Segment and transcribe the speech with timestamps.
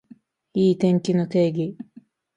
[0.55, 1.77] いい天気の定義